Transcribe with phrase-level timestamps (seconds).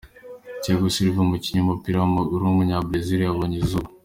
[0.61, 3.89] Thiago Silva, umukinnyi w’umupira w’amaguru w’umunyabrazil yabonye izuba.